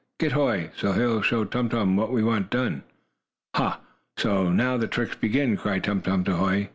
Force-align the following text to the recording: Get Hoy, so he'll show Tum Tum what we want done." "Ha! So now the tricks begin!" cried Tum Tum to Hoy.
Get 0.19 0.31
Hoy, 0.31 0.71
so 0.75 0.93
he'll 0.93 1.21
show 1.21 1.45
Tum 1.45 1.69
Tum 1.69 1.95
what 1.95 2.11
we 2.11 2.23
want 2.23 2.49
done." 2.49 2.81
"Ha! 3.53 3.81
So 4.17 4.49
now 4.51 4.75
the 4.75 4.87
tricks 4.87 5.15
begin!" 5.15 5.57
cried 5.57 5.83
Tum 5.83 6.01
Tum 6.01 6.23
to 6.23 6.37
Hoy. 6.37 6.69